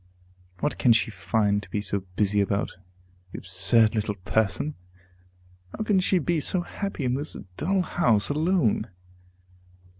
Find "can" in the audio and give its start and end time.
0.79-0.93, 5.83-5.99